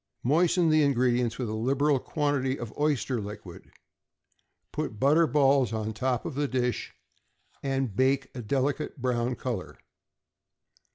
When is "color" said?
9.35-9.77